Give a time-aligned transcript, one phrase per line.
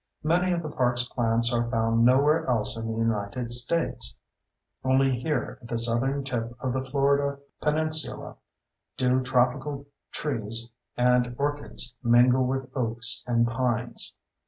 [0.23, 4.17] Many of the park's plants are found nowhere else in the United States.
[4.83, 8.37] Only here at the southern tip of the Florida peninsula
[8.97, 14.17] do tropical trees and orchids mingle with oaks and pines.